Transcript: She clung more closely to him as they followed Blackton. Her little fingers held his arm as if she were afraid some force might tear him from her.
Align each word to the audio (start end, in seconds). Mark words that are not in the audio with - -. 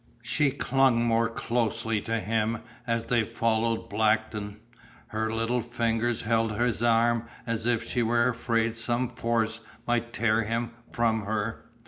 She 0.23 0.49
clung 0.49 1.03
more 1.05 1.29
closely 1.29 2.01
to 2.01 2.19
him 2.19 2.63
as 2.87 3.05
they 3.05 3.23
followed 3.23 3.87
Blackton. 3.87 4.59
Her 5.09 5.31
little 5.31 5.61
fingers 5.61 6.23
held 6.23 6.53
his 6.59 6.81
arm 6.81 7.27
as 7.45 7.67
if 7.67 7.83
she 7.83 8.01
were 8.01 8.27
afraid 8.27 8.75
some 8.75 9.09
force 9.09 9.59
might 9.85 10.11
tear 10.11 10.41
him 10.43 10.71
from 10.89 11.25
her. 11.25 11.69